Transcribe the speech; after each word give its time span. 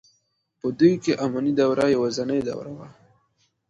په 0.59 0.67
دوی 0.79 0.93
کې 1.03 1.13
اماني 1.25 1.53
دوره 1.59 1.85
یوازنۍ 1.95 2.39
دوره 2.49 2.71
وه. 2.77 2.87